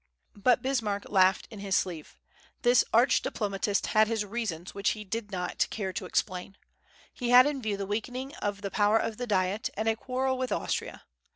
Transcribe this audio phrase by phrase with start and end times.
[0.35, 2.17] But Bismarck laughed in his sleeve.
[2.63, 6.57] This arch diplomatist had his reasons, which he did not care to explain.
[7.13, 10.39] He had in view the weakening of the power of the Diet, and a quarrel
[10.39, 11.03] with Austria.